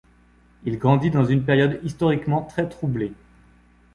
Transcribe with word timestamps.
Il 0.63 0.79
grandit 0.79 1.11
dans 1.11 1.25
une 1.25 1.45
période 1.45 1.79
historiquement 1.83 2.41
très 2.41 2.67
troublée. 2.67 3.13